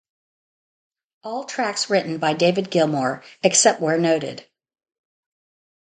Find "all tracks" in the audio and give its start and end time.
1.23-1.87